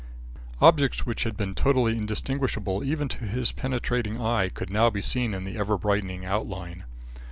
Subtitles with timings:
[0.61, 5.35] Objects which had been totally indistinguishable even to his penetrating eye could now be seen
[5.35, 6.85] in ever brightening outline.